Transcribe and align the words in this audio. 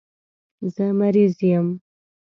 زه 0.73 0.85
مریض 0.99 1.37
یم. 1.51 1.67